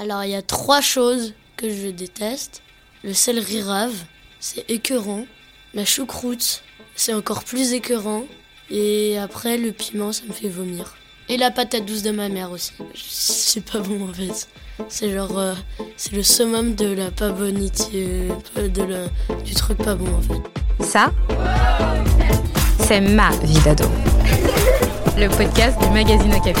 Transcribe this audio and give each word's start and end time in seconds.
Alors 0.00 0.24
il 0.24 0.30
y 0.30 0.34
a 0.34 0.40
trois 0.40 0.80
choses 0.80 1.34
que 1.58 1.68
je 1.68 1.88
déteste. 1.88 2.62
Le 3.04 3.12
céleri 3.12 3.60
rave, 3.60 3.92
c'est 4.40 4.64
écœurant. 4.70 5.26
La 5.74 5.84
choucroute, 5.84 6.62
c'est 6.96 7.12
encore 7.12 7.44
plus 7.44 7.74
écœurant. 7.74 8.24
Et 8.70 9.18
après 9.18 9.58
le 9.58 9.72
piment, 9.72 10.10
ça 10.12 10.22
me 10.26 10.32
fait 10.32 10.48
vomir. 10.48 10.96
Et 11.28 11.36
la 11.36 11.50
patate 11.50 11.84
douce 11.84 12.02
de 12.02 12.12
ma 12.12 12.30
mère 12.30 12.50
aussi. 12.50 12.72
C'est 12.94 13.62
pas 13.62 13.80
bon 13.80 14.08
en 14.08 14.12
fait. 14.14 14.48
C'est 14.88 15.12
genre, 15.12 15.38
euh, 15.38 15.52
c'est 15.98 16.12
le 16.12 16.22
summum 16.22 16.74
de 16.74 16.86
la 16.94 17.10
pas 17.10 17.28
bonité, 17.28 18.28
euh, 18.56 18.68
du 19.44 19.54
truc 19.54 19.76
pas 19.76 19.96
bon 19.96 20.08
en 20.14 20.22
fait. 20.22 20.82
Ça, 20.82 21.12
c'est 22.86 23.02
ma 23.02 23.28
vie 23.42 23.60
d'ado. 23.66 23.84
Le 25.18 25.28
podcast 25.28 25.78
du 25.78 25.90
magazine 25.90 26.32
Okapi. 26.32 26.60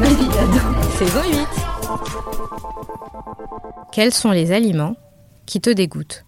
Ma 0.00 0.08
vie 0.08 0.26
d'ado. 0.26 0.58
Saison 0.98 1.22
8. 1.30 1.59
Quels 3.92 4.12
sont 4.14 4.30
les 4.30 4.52
aliments 4.52 4.94
qui 5.46 5.60
te 5.60 5.70
dégoûtent 5.70 6.24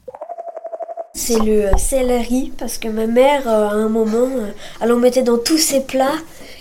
C'est 1.14 1.38
le 1.38 1.66
euh, 1.66 1.76
céleri 1.76 2.52
parce 2.58 2.78
que 2.78 2.88
ma 2.88 3.06
mère, 3.06 3.46
euh, 3.46 3.68
à 3.68 3.72
un 3.72 3.88
moment, 3.88 4.28
euh, 4.36 4.50
elle 4.80 4.92
en 4.92 4.96
mettait 4.96 5.22
dans 5.22 5.38
tous 5.38 5.58
ses 5.58 5.82
plats 5.84 6.14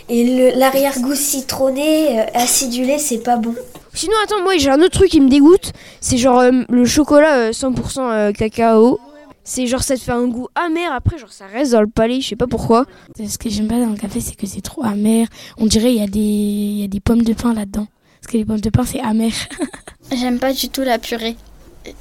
et 0.10 0.52
l'arrière-goût 0.56 1.16
citronné, 1.16 2.20
acidulé, 2.34 2.98
c'est 3.00 3.24
pas 3.24 3.38
bon. 3.38 3.56
Sinon, 3.94 4.14
attends, 4.24 4.42
moi 4.44 4.58
j'ai 4.58 4.70
un 4.70 4.80
autre 4.80 4.92
truc 5.00 5.10
qui 5.10 5.22
me 5.22 5.30
dégoûte. 5.30 5.74
C'est 6.00 6.18
genre 6.18 6.40
euh, 6.40 6.52
le 6.70 6.86
chocolat 6.86 7.38
euh, 7.48 7.52
100% 7.52 8.00
euh, 8.00 8.32
cacao. 8.32 9.00
C'est 9.44 9.66
genre 9.66 9.82
ça 9.82 9.96
te 9.96 10.02
fait 10.02 10.12
un 10.12 10.28
goût 10.28 10.48
amer 10.54 10.94
après, 10.94 11.18
genre 11.18 11.32
ça 11.32 11.46
reste 11.52 11.72
dans 11.72 11.82
le 11.82 11.88
palais, 11.88 12.22
je 12.22 12.28
sais 12.30 12.36
pas 12.36 12.46
pourquoi. 12.48 12.86
Ce 13.18 13.38
que 13.40 13.50
j'aime 13.50 13.68
pas 13.68 13.80
dans 13.80 13.90
le 13.90 13.98
café, 13.98 14.22
c'est 14.22 14.36
que 14.36 14.46
c'est 14.46 14.62
trop 14.62 14.84
amer. 14.84 15.28
On 15.58 15.66
dirait 15.66 15.92
il 15.92 16.00
y, 16.00 16.04
a 16.04 16.08
des- 16.08 16.20
il 16.20 16.80
y 16.82 16.84
a 16.84 16.88
des 16.88 17.00
pommes 17.00 17.24
de 17.24 17.34
pain 17.34 17.54
là-dedans. 17.56 17.88
Parce 18.22 18.32
que 18.32 18.38
les 18.38 18.46
pommes 18.46 18.62
de 18.62 18.70
pain, 18.70 18.86
c'est 18.86 19.00
amer. 19.02 19.32
J'aime 20.12 20.40
pas 20.40 20.54
du 20.54 20.70
tout 20.70 20.82
la 20.82 21.00
purée. 21.00 21.36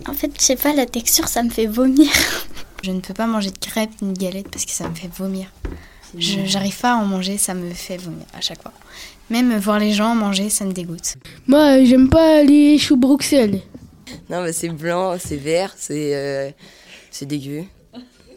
En 0.07 0.13
fait, 0.13 0.31
je 0.39 0.43
sais 0.43 0.57
pas, 0.57 0.75
la 0.75 0.87
texture, 0.87 1.29
ça 1.29 1.43
me 1.43 1.51
fait 1.51 1.67
vomir. 1.67 2.11
Je 2.83 2.91
ne 2.93 3.01
peux 3.01 3.15
pas 3.15 3.27
manger 3.27 3.51
de 3.51 3.59
crêpes 3.59 4.01
ni 4.01 4.13
de 4.15 4.19
galettes 4.19 4.51
parce 4.51 4.65
que 4.65 4.71
ça 4.71 4.89
me 4.89 4.95
fait 4.95 5.11
vomir. 5.15 5.53
Je 6.17 6.41
J'arrive 6.47 6.79
pas 6.79 6.93
à 6.93 6.97
en 6.97 7.05
manger, 7.05 7.37
ça 7.37 7.53
me 7.55 7.71
fait 7.73 7.99
vomir 7.99 8.25
à 8.35 8.41
chaque 8.41 8.63
fois. 8.63 8.73
Même 9.29 9.57
voir 9.59 9.79
les 9.79 9.93
gens 9.93 10.13
en 10.13 10.15
manger, 10.15 10.49
ça 10.49 10.65
me 10.65 10.73
dégoûte. 10.73 11.17
Moi, 11.47 11.77
euh, 11.79 11.85
j'aime 11.85 12.09
pas 12.09 12.43
les 12.43 12.79
choux 12.79 12.97
Bruxelles. 12.97 13.61
Non, 14.29 14.43
mais 14.43 14.53
c'est 14.53 14.71
blanc, 14.71 15.17
c'est 15.19 15.37
vert, 15.37 15.75
c'est 15.77 16.15
euh, 16.15 16.51
c'est 17.11 17.27
dégueu. 17.27 17.65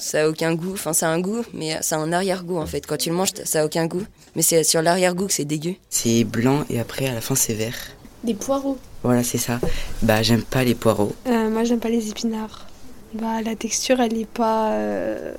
Ça 0.03 0.23
a 0.25 0.27
aucun 0.29 0.53
goût. 0.53 0.73
Enfin, 0.73 0.91
ça 0.91 1.07
a 1.09 1.11
un 1.13 1.21
goût, 1.21 1.43
mais 1.53 1.77
ça 1.81 1.95
a 1.95 1.99
un 1.99 2.11
arrière-goût 2.11 2.57
en 2.57 2.65
fait. 2.65 2.85
Quand 2.85 2.97
tu 2.97 3.09
le 3.09 3.15
manges, 3.15 3.29
ça 3.45 3.61
a 3.61 3.65
aucun 3.65 3.85
goût. 3.85 4.03
Mais 4.35 4.41
c'est 4.41 4.63
sur 4.65 4.81
l'arrière-goût 4.81 5.27
que 5.27 5.33
c'est 5.33 5.45
dégueu. 5.45 5.75
C'est 5.89 6.25
blanc 6.25 6.65
et 6.69 6.79
après 6.79 7.07
à 7.07 7.13
la 7.13 7.21
fin 7.21 7.35
c'est 7.35 7.53
vert. 7.53 7.75
Des 8.23 8.33
poireaux. 8.33 8.77
Voilà, 9.03 9.23
c'est 9.23 9.37
ça. 9.37 9.59
Bah, 10.01 10.21
j'aime 10.21 10.43
pas 10.43 10.63
les 10.63 10.75
poireaux. 10.75 11.13
Euh, 11.27 11.49
moi, 11.49 11.63
j'aime 11.63 11.79
pas 11.79 11.89
les 11.89 12.09
épinards. 12.09 12.67
Bah, 13.13 13.41
la 13.43 13.55
texture, 13.55 13.99
elle 13.99 14.17
est 14.17 14.25
pas. 14.25 14.71
euh, 14.73 15.33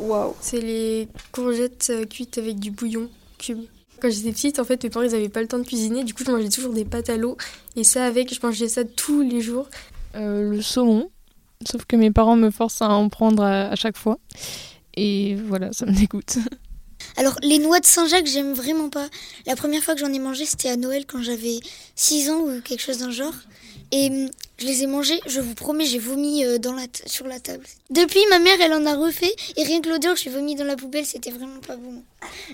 Waouh. 0.00 0.34
C'est 0.40 0.60
les 0.60 1.08
courgettes 1.32 1.88
euh, 1.90 2.04
cuites 2.06 2.38
avec 2.38 2.58
du 2.58 2.70
bouillon 2.70 3.08
cube. 3.38 3.60
Quand 4.00 4.10
j'étais 4.10 4.32
petite, 4.32 4.58
en 4.58 4.64
fait, 4.64 4.82
mes 4.82 4.88
parents 4.90 5.04
ils 5.04 5.14
avaient 5.14 5.28
pas 5.28 5.42
le 5.42 5.48
temps 5.48 5.58
de 5.58 5.66
cuisiner, 5.66 6.02
du 6.04 6.14
coup, 6.14 6.24
je 6.26 6.30
mangeais 6.30 6.48
toujours 6.48 6.72
des 6.72 6.86
pâtes 6.86 7.10
à 7.10 7.16
l'eau. 7.18 7.36
Et 7.76 7.84
ça, 7.84 8.04
avec, 8.06 8.32
je 8.34 8.40
mangeais 8.42 8.68
ça 8.68 8.84
tous 8.84 9.20
les 9.20 9.42
jours. 9.42 9.68
Euh, 10.16 10.50
le 10.50 10.62
saumon, 10.62 11.10
sauf 11.64 11.84
que 11.84 11.96
mes 11.96 12.10
parents 12.10 12.36
me 12.36 12.50
forcent 12.50 12.82
à 12.82 12.90
en 12.90 13.08
prendre 13.08 13.42
à, 13.42 13.68
à 13.68 13.76
chaque 13.76 13.96
fois. 13.96 14.18
Et 14.94 15.36
voilà, 15.46 15.72
ça 15.72 15.86
me 15.86 15.92
dégoûte. 15.96 16.38
Alors, 17.16 17.36
les 17.42 17.58
noix 17.58 17.80
de 17.80 17.86
Saint-Jacques, 17.86 18.26
j'aime 18.26 18.52
vraiment 18.52 18.88
pas. 18.88 19.08
La 19.46 19.56
première 19.56 19.82
fois 19.82 19.94
que 19.94 20.00
j'en 20.00 20.12
ai 20.12 20.18
mangé, 20.18 20.44
c'était 20.46 20.68
à 20.68 20.76
Noël 20.76 21.06
quand 21.06 21.22
j'avais 21.22 21.60
6 21.96 22.30
ans 22.30 22.40
ou 22.40 22.60
quelque 22.60 22.82
chose 22.82 22.98
d'un 22.98 23.10
genre. 23.10 23.34
Et 23.92 24.08
hum, 24.08 24.30
je 24.58 24.66
les 24.66 24.84
ai 24.84 24.86
mangées, 24.86 25.20
je 25.26 25.40
vous 25.40 25.54
promets, 25.54 25.84
j'ai 25.84 25.98
vomi 25.98 26.44
euh, 26.44 26.58
dans 26.58 26.72
la 26.72 26.84
sur 27.06 27.26
la 27.26 27.40
table. 27.40 27.64
Depuis, 27.90 28.20
ma 28.30 28.38
mère, 28.38 28.56
elle 28.60 28.72
en 28.72 28.86
a 28.86 28.94
refait. 28.94 29.34
Et 29.56 29.64
rien 29.64 29.80
que 29.80 29.88
l'odeur, 29.88 30.14
je 30.14 30.20
suis 30.20 30.30
vomi 30.30 30.54
dans 30.54 30.64
la 30.64 30.76
poubelle, 30.76 31.06
c'était 31.06 31.30
vraiment 31.30 31.60
pas 31.66 31.76
bon. 31.76 32.02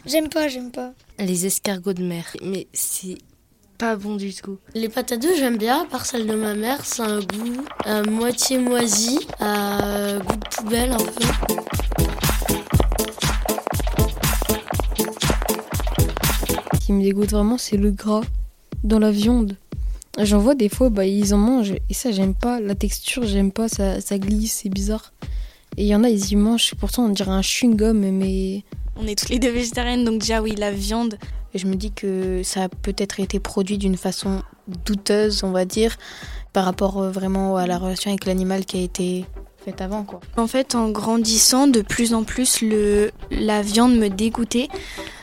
J'aime 0.06 0.28
pas, 0.28 0.48
j'aime 0.48 0.70
pas. 0.70 0.94
Les 1.18 1.44
escargots 1.44 1.92
de 1.92 2.02
mer, 2.02 2.24
mais 2.42 2.66
c'est 2.72 3.18
pas 3.76 3.96
bon 3.96 4.16
du 4.16 4.32
tout. 4.32 4.58
Les 4.74 4.88
patates 4.88 5.20
douces, 5.20 5.38
j'aime 5.38 5.58
bien, 5.58 5.82
à 5.82 5.84
part 5.84 6.06
celle 6.06 6.26
de 6.26 6.34
ma 6.34 6.54
mère, 6.54 6.84
c'est 6.84 7.02
un 7.02 7.20
goût 7.20 7.64
à 7.84 8.02
moitié 8.02 8.58
moisi, 8.58 9.20
à 9.38 10.18
goût 10.18 10.36
de 10.36 10.56
poubelle 10.56 10.92
un 10.92 10.96
peu. 10.96 11.26
Ce 16.72 16.86
qui 16.86 16.92
me 16.92 17.02
dégoûte 17.02 17.30
vraiment, 17.30 17.58
c'est 17.58 17.76
le 17.76 17.90
gras 17.90 18.22
dans 18.82 18.98
la 18.98 19.10
viande. 19.10 19.56
J'en 20.18 20.38
vois 20.38 20.54
des 20.54 20.70
fois, 20.70 20.88
bah, 20.88 21.04
ils 21.04 21.34
en 21.34 21.38
mangent 21.38 21.74
et 21.90 21.94
ça, 21.94 22.10
j'aime 22.12 22.34
pas. 22.34 22.60
La 22.60 22.74
texture, 22.74 23.26
j'aime 23.26 23.52
pas, 23.52 23.68
ça, 23.68 24.00
ça 24.00 24.18
glisse, 24.18 24.60
c'est 24.62 24.70
bizarre. 24.70 25.12
Et 25.76 25.82
il 25.82 25.88
y 25.88 25.94
en 25.94 26.04
a, 26.04 26.08
ils 26.08 26.30
y 26.30 26.36
mangent, 26.36 26.74
pourtant 26.78 27.04
on 27.04 27.08
dirait 27.10 27.30
un 27.30 27.42
chewing-gum, 27.42 27.92
mais. 27.92 28.64
On 28.96 29.06
est 29.06 29.18
toutes 29.18 29.28
les 29.28 29.38
deux 29.38 29.50
végétariennes, 29.50 30.04
donc 30.04 30.20
déjà 30.20 30.40
oui, 30.40 30.54
la 30.56 30.70
viande. 30.70 31.18
Et 31.56 31.58
je 31.58 31.66
me 31.68 31.74
dis 31.74 31.90
que 31.90 32.42
ça 32.42 32.64
a 32.64 32.68
peut-être 32.68 33.18
été 33.18 33.40
produit 33.40 33.78
d'une 33.78 33.96
façon 33.96 34.42
douteuse, 34.84 35.42
on 35.42 35.52
va 35.52 35.64
dire, 35.64 35.96
par 36.52 36.66
rapport 36.66 36.98
euh, 36.98 37.10
vraiment 37.10 37.56
à 37.56 37.66
la 37.66 37.78
relation 37.78 38.10
avec 38.10 38.26
l'animal 38.26 38.66
qui 38.66 38.76
a 38.76 38.82
été 38.82 39.24
faite 39.64 39.80
avant. 39.80 40.04
Quoi. 40.04 40.20
En 40.36 40.46
fait, 40.48 40.74
en 40.74 40.90
grandissant, 40.90 41.66
de 41.66 41.80
plus 41.80 42.12
en 42.12 42.24
plus, 42.24 42.60
le, 42.60 43.10
la 43.30 43.62
viande 43.62 43.96
me 43.96 44.10
dégoûtait. 44.10 44.68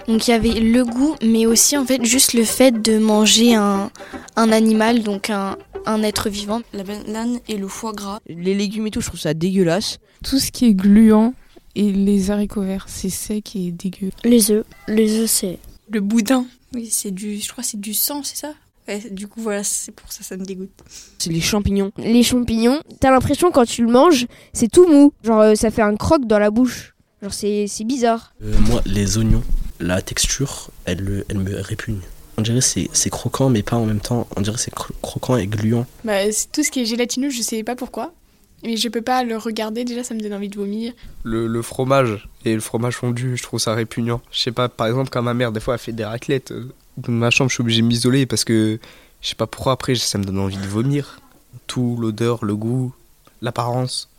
Donc 0.07 0.27
il 0.27 0.31
y 0.31 0.33
avait 0.33 0.59
le 0.59 0.83
goût, 0.83 1.15
mais 1.21 1.45
aussi 1.45 1.77
en 1.77 1.85
fait 1.85 2.03
juste 2.03 2.33
le 2.33 2.45
fait 2.45 2.81
de 2.81 2.97
manger 2.97 3.53
un, 3.53 3.91
un 4.35 4.51
animal, 4.51 5.03
donc 5.03 5.29
un, 5.29 5.55
un 5.85 6.01
être 6.01 6.29
vivant. 6.29 6.61
La 6.73 6.81
banane 6.81 7.41
et 7.47 7.57
le 7.57 7.67
foie 7.67 7.93
gras. 7.93 8.17
Les 8.25 8.55
légumes 8.55 8.87
et 8.87 8.89
tout, 8.89 9.01
je 9.01 9.07
trouve 9.09 9.19
ça 9.19 9.35
dégueulasse. 9.35 9.99
Tout 10.23 10.39
ce 10.39 10.51
qui 10.51 10.65
est 10.65 10.73
gluant 10.73 11.35
et 11.75 11.91
les 11.91 12.31
haricots 12.31 12.63
verts, 12.63 12.85
c'est 12.87 13.11
sec 13.11 13.55
et 13.55 13.71
dégueu. 13.71 14.09
Les 14.23 14.49
œufs, 14.49 14.65
les 14.87 15.19
œufs, 15.19 15.29
c'est. 15.29 15.59
Le 15.93 16.01
boudin. 16.01 16.45
Oui, 16.73 16.89
c'est 16.91 17.11
du. 17.11 17.37
Je 17.39 17.47
crois 17.51 17.63
que 17.63 17.69
c'est 17.69 17.79
du 17.79 17.93
sang, 17.93 18.23
c'est 18.23 18.35
ça? 18.37 18.53
Ouais, 18.87 18.99
du 19.11 19.27
coup, 19.27 19.39
voilà, 19.41 19.63
c'est 19.63 19.91
pour 19.91 20.11
ça 20.11 20.23
ça 20.23 20.35
me 20.35 20.43
dégoûte. 20.43 20.71
C'est 21.19 21.29
les 21.31 21.39
champignons. 21.39 21.91
Les 21.97 22.23
champignons, 22.23 22.81
t'as 22.99 23.11
l'impression 23.11 23.51
quand 23.51 23.65
tu 23.65 23.83
le 23.85 23.91
manges, 23.91 24.25
c'est 24.53 24.69
tout 24.71 24.87
mou. 24.87 25.13
Genre 25.23 25.39
euh, 25.39 25.55
ça 25.55 25.71
fait 25.71 25.83
un 25.83 25.95
croque 25.95 26.25
dans 26.25 26.39
la 26.39 26.49
bouche. 26.51 26.93
Genre 27.21 27.33
c'est 27.33 27.67
c'est 27.67 27.83
bizarre. 27.85 28.33
Euh, 28.43 28.53
moi, 28.67 28.81
les 28.85 29.17
oignons, 29.19 29.43
la 29.79 30.01
texture, 30.01 30.71
elle, 30.85 31.23
elle 31.29 31.37
me 31.39 31.61
répugne. 31.61 31.99
On 32.37 32.41
dirait 32.41 32.59
c'est 32.61 32.89
c'est 32.91 33.11
croquant, 33.11 33.49
mais 33.49 33.61
pas 33.61 33.77
en 33.77 33.85
même 33.85 34.01
temps. 34.01 34.27
On 34.35 34.41
dirait 34.41 34.57
c'est 34.57 34.73
cro- 34.73 34.91
croquant 35.03 35.37
et 35.37 35.45
gluant. 35.47 35.85
Bah, 36.03 36.29
c'est 36.31 36.51
tout 36.51 36.63
ce 36.63 36.71
qui 36.71 36.81
est 36.81 36.85
gélatineux, 36.85 37.29
je 37.29 37.41
sais 37.43 37.63
pas 37.63 37.75
pourquoi. 37.75 38.13
Mais 38.63 38.77
je 38.77 38.87
peux 38.87 39.01
pas 39.01 39.23
le 39.23 39.37
regarder, 39.37 39.83
déjà 39.83 40.03
ça 40.03 40.13
me 40.13 40.21
donne 40.21 40.33
envie 40.33 40.49
de 40.49 40.55
vomir. 40.55 40.93
Le, 41.23 41.47
le 41.47 41.61
fromage 41.61 42.29
et 42.45 42.53
le 42.53 42.61
fromage 42.61 42.95
fondu, 42.95 43.35
je 43.35 43.43
trouve 43.43 43.59
ça 43.59 43.73
répugnant. 43.73 44.21
Je 44.31 44.39
sais 44.39 44.51
pas, 44.51 44.69
par 44.69 44.87
exemple, 44.87 45.09
quand 45.09 45.21
ma 45.21 45.33
mère, 45.33 45.51
des 45.51 45.59
fois, 45.59 45.73
elle 45.73 45.79
fait 45.79 45.91
des 45.91 46.05
raclettes, 46.05 46.51
euh, 46.51 46.71
dans 46.97 47.11
ma 47.11 47.29
chambre, 47.29 47.49
je 47.49 47.55
suis 47.55 47.61
obligé 47.61 47.81
de 47.81 47.87
m'isoler 47.87 48.25
parce 48.25 48.45
que 48.45 48.79
je 49.21 49.27
sais 49.27 49.35
pas 49.35 49.47
pourquoi 49.47 49.73
après, 49.73 49.95
ça 49.95 50.17
me 50.17 50.23
donne 50.23 50.39
envie 50.39 50.57
de 50.57 50.67
vomir. 50.67 51.19
Tout, 51.67 51.97
l'odeur, 51.99 52.45
le 52.45 52.55
goût, 52.55 52.93
l'apparence. 53.41 54.09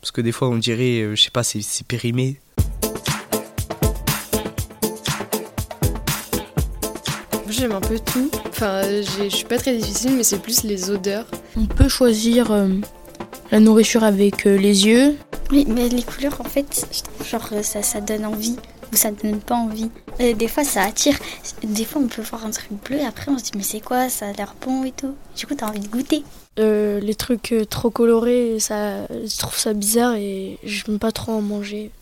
Parce 0.00 0.10
que 0.10 0.20
des 0.20 0.32
fois, 0.32 0.48
on 0.48 0.56
dirait, 0.56 1.00
euh, 1.00 1.14
je 1.14 1.22
sais 1.22 1.30
pas, 1.30 1.42
c'est 1.42 1.62
c'est 1.62 1.86
périmé. 1.86 2.40
J'aime 7.48 7.72
un 7.72 7.80
peu 7.80 7.98
tout. 7.98 8.30
Enfin, 8.48 8.82
je 8.82 9.28
suis 9.28 9.44
pas 9.44 9.58
très 9.58 9.76
difficile, 9.76 10.16
mais 10.16 10.24
c'est 10.24 10.42
plus 10.42 10.64
les 10.64 10.90
odeurs. 10.90 11.26
On 11.56 11.66
peut 11.66 11.88
choisir 11.88 12.50
euh, 12.50 12.68
la 13.54 13.60
nourriture 13.60 14.02
avec 14.02 14.48
euh, 14.48 14.56
les 14.56 14.88
yeux. 14.88 15.14
Oui, 15.52 15.64
mais 15.68 15.88
les 15.88 16.02
couleurs, 16.02 16.40
en 16.40 16.44
fait, 16.44 16.88
je 16.90 17.02
trouve 17.02 17.24
genre 17.24 17.48
euh, 17.52 17.62
ça, 17.62 17.84
ça 17.84 18.00
donne 18.00 18.26
envie 18.26 18.56
ou 18.92 18.96
ça 18.96 19.12
donne 19.12 19.38
pas 19.38 19.54
envie. 19.54 19.90
Et 20.18 20.34
des 20.34 20.48
fois, 20.48 20.64
ça 20.64 20.82
attire. 20.82 21.16
Des 21.62 21.84
fois, 21.84 22.02
on 22.02 22.08
peut 22.08 22.22
voir 22.22 22.44
un 22.44 22.50
truc 22.50 22.72
bleu 22.84 22.96
et 22.96 23.04
après, 23.04 23.30
on 23.30 23.38
se 23.38 23.44
dit, 23.44 23.52
mais 23.54 23.62
c'est 23.62 23.78
quoi 23.78 24.08
Ça 24.08 24.26
a 24.26 24.32
l'air 24.32 24.56
bon 24.60 24.82
et 24.82 24.90
tout. 24.90 25.14
Du 25.36 25.46
coup, 25.46 25.54
t'as 25.54 25.68
envie 25.68 25.78
de 25.78 25.86
goûter. 25.86 26.24
Euh, 26.58 26.98
les 26.98 27.14
trucs 27.14 27.52
euh, 27.52 27.64
trop 27.64 27.90
colorés, 27.90 28.58
ça, 28.58 29.06
je 29.06 29.38
trouve 29.38 29.56
ça 29.56 29.72
bizarre 29.72 30.16
et 30.16 30.58
j'aime 30.64 30.98
pas 30.98 31.12
trop 31.12 31.30
en 31.30 31.40
manger. 31.40 31.92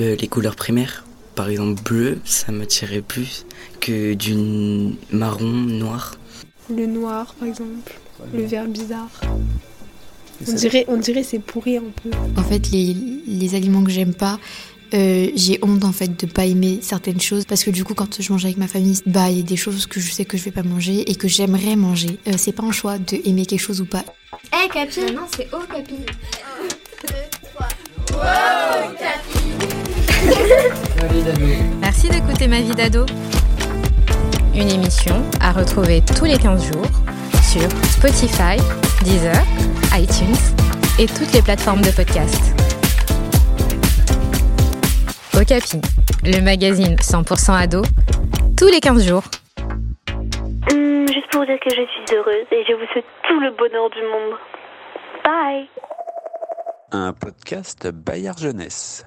Euh, 0.00 0.14
les 0.14 0.28
couleurs 0.28 0.54
primaires, 0.54 1.04
par 1.34 1.48
exemple 1.48 1.82
bleu, 1.82 2.20
ça 2.24 2.52
m'attirait 2.52 3.02
plus 3.02 3.44
que 3.80 4.14
du 4.14 4.94
marron 5.10 5.50
noir. 5.50 6.14
Le 6.70 6.86
noir, 6.86 7.34
par 7.40 7.48
exemple. 7.48 7.92
Le 8.32 8.44
vert 8.44 8.68
bizarre. 8.68 9.10
On 10.48 10.52
dirait, 10.52 10.84
on 10.88 10.96
dirait 10.96 11.22
c'est 11.22 11.38
pourri 11.38 11.76
un 11.76 11.84
peu. 12.02 12.10
En 12.36 12.42
fait, 12.42 12.70
les, 12.70 12.96
les 13.26 13.54
aliments 13.54 13.84
que 13.84 13.90
j'aime 13.90 14.14
pas, 14.14 14.38
euh, 14.94 15.30
j'ai 15.34 15.58
honte 15.62 15.84
en 15.84 15.92
fait 15.92 16.20
de 16.20 16.30
pas 16.30 16.44
aimer 16.44 16.80
certaines 16.82 17.20
choses 17.20 17.46
parce 17.46 17.64
que 17.64 17.70
du 17.70 17.82
coup, 17.82 17.94
quand 17.94 18.20
je 18.20 18.30
mange 18.30 18.44
avec 18.44 18.58
ma 18.58 18.68
famille, 18.68 18.98
bah 19.06 19.30
il 19.30 19.38
y 19.38 19.40
a 19.40 19.42
des 19.42 19.56
choses 19.56 19.86
que 19.86 20.00
je 20.00 20.12
sais 20.12 20.26
que 20.26 20.36
je 20.36 20.44
vais 20.44 20.50
pas 20.50 20.62
manger 20.62 21.10
et 21.10 21.14
que 21.14 21.28
j'aimerais 21.28 21.76
manger. 21.76 22.18
Euh, 22.28 22.32
c'est 22.36 22.52
pas 22.52 22.62
un 22.62 22.72
choix 22.72 22.98
de 22.98 23.18
aimer 23.24 23.46
quelque 23.46 23.60
chose 23.60 23.80
ou 23.80 23.86
pas. 23.86 24.04
Eh 24.52 24.68
Capi 24.68 25.12
Non, 25.14 25.22
c'est 25.34 25.48
oh 25.52 25.62
Capi. 25.72 25.94
Merci 31.80 32.08
d'écouter 32.10 32.48
Ma 32.48 32.60
vie 32.60 32.74
d'ado. 32.74 33.06
Une 34.54 34.70
émission 34.70 35.22
à 35.40 35.52
retrouver 35.52 36.02
tous 36.18 36.26
les 36.26 36.36
15 36.36 36.64
jours 36.64 36.90
sur 37.52 37.68
Spotify, 37.84 38.56
Deezer, 39.04 39.36
iTunes 39.92 40.34
et 40.98 41.04
toutes 41.04 41.34
les 41.34 41.42
plateformes 41.42 41.82
de 41.82 41.90
podcast. 41.90 42.40
Okapi, 45.34 45.82
le 46.24 46.40
magazine 46.40 46.96
100% 46.96 47.52
ado, 47.52 47.82
tous 48.56 48.68
les 48.68 48.80
15 48.80 49.06
jours. 49.06 49.24
Hum, 50.70 51.06
juste 51.08 51.30
pour 51.30 51.40
vous 51.40 51.46
dire 51.46 51.60
que 51.60 51.68
je 51.68 51.82
suis 51.82 52.16
heureuse 52.16 52.46
et 52.52 52.64
je 52.66 52.72
vous 52.72 52.86
souhaite 52.90 53.04
tout 53.28 53.38
le 53.38 53.50
bonheur 53.50 53.90
du 53.90 54.00
monde. 54.00 54.38
Bye 55.22 55.68
Un 56.90 57.12
podcast 57.12 57.86
Bayard 57.92 58.38
Jeunesse. 58.38 59.04